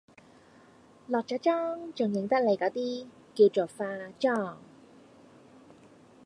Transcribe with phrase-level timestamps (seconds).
[1.05, 3.85] 落咗妝仲認得你嗰啲，叫做化
[4.19, 4.57] 妝